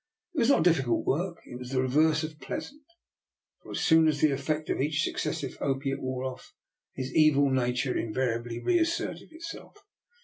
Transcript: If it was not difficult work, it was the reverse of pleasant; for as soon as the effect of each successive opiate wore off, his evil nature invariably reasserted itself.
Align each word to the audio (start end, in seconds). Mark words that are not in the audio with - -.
If 0.33 0.35
it 0.35 0.39
was 0.39 0.49
not 0.49 0.63
difficult 0.63 1.05
work, 1.05 1.43
it 1.45 1.59
was 1.59 1.69
the 1.69 1.81
reverse 1.83 2.23
of 2.23 2.39
pleasant; 2.39 2.81
for 3.61 3.69
as 3.73 3.81
soon 3.81 4.07
as 4.07 4.19
the 4.19 4.31
effect 4.31 4.71
of 4.71 4.81
each 4.81 5.03
successive 5.03 5.59
opiate 5.61 6.01
wore 6.01 6.23
off, 6.23 6.55
his 6.95 7.13
evil 7.13 7.51
nature 7.51 7.95
invariably 7.95 8.59
reasserted 8.59 9.31
itself. 9.31 9.77